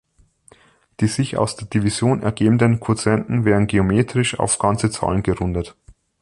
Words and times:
Die 0.99 1.05
sich 1.05 1.37
aus 1.37 1.57
der 1.57 1.67
Division 1.67 2.23
ergebenden 2.23 2.79
Quotienten 2.79 3.45
werden 3.45 3.67
geometrisch 3.67 4.39
auf 4.39 4.57
ganze 4.57 4.89
Zahlen 4.89 5.21
gerundet. 5.21 5.75